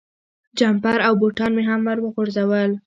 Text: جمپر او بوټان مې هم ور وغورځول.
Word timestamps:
جمپر 0.57 0.97
او 1.07 1.13
بوټان 1.21 1.51
مې 1.55 1.63
هم 1.69 1.81
ور 1.87 1.97
وغورځول. 2.01 2.71